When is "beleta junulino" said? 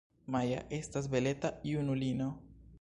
1.17-2.35